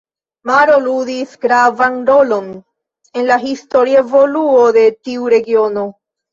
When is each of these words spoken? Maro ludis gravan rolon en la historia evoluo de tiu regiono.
Maro 0.51 0.77
ludis 0.85 1.35
gravan 1.47 1.99
rolon 2.09 2.49
en 3.21 3.29
la 3.29 3.39
historia 3.45 4.03
evoluo 4.09 4.67
de 4.81 4.89
tiu 4.99 5.33
regiono. 5.39 5.89